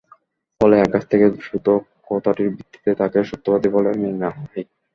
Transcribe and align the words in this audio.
ফলে 0.61 0.75
আকাশ 0.81 1.03
থেকে 1.11 1.25
শ্রুত 1.43 1.67
কথাটির 2.09 2.49
ভিত্তিতে 2.55 2.91
তাকে 3.01 3.17
সত্যবাদী 3.29 3.69
বলে 3.75 3.89
মেনে 3.93 4.17
নেওয়া 4.21 4.35
হয়। 4.39 4.63